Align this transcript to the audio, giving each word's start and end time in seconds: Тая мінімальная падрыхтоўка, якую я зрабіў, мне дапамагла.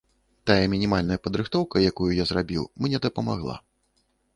Тая 0.51 0.63
мінімальная 0.73 1.19
падрыхтоўка, 1.27 1.75
якую 1.93 2.11
я 2.23 2.29
зрабіў, 2.33 2.63
мне 2.87 2.97
дапамагла. 3.09 3.55